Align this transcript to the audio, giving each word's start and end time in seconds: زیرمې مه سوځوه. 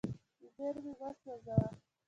زیرمې 0.55 0.93
مه 0.99 1.09
سوځوه. 1.19 1.59